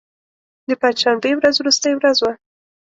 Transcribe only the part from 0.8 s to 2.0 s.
پنج شنبې ورځ وروستۍ